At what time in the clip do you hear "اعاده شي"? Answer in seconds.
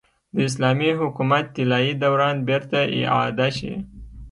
3.01-3.73